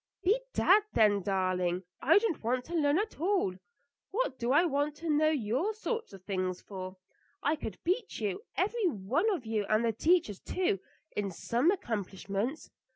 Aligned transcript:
"Bedad, 0.23 0.81
then, 0.93 1.21
darling, 1.21 1.83
I 2.01 2.17
don't 2.17 2.43
want 2.43 2.65
to 2.65 2.73
learn 2.73 2.97
at 2.97 3.19
all. 3.19 3.53
What 4.09 4.39
do 4.39 4.51
I 4.51 4.65
want 4.65 4.95
to 4.95 5.09
know 5.15 5.29
your 5.29 5.75
sort 5.75 6.11
of 6.11 6.23
things 6.23 6.59
for? 6.59 6.97
I 7.43 7.55
could 7.55 7.77
beat 7.83 8.19
you, 8.19 8.41
every 8.57 8.87
one 8.87 9.29
of 9.29 9.45
you, 9.45 9.63
and 9.67 9.85
the 9.85 9.93
teachers, 9.93 10.39
too, 10.39 10.79
in 11.15 11.29
some 11.29 11.69
accomplishments. 11.69 12.71